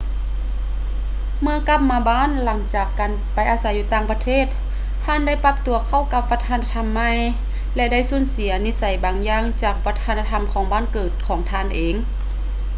[1.41, 2.87] ເມື່ອກັບມາບ້ານຫຼັງຈາກ
[3.33, 4.47] ໄປອາໄສຢູ່ຕ່າງປະເທດ
[5.03, 7.09] ທ່ານໄດ້ປັບຕົວເຂົ້າກັບວັດທະນະທຳໃໝ່
[7.75, 11.95] ແລະ ໄດ້ສູນເສຍນິໄສບາງຢ່າງຈາກວັດທະນະທຳຂອງບ້ານເກີດຂອງທ່ານເອງ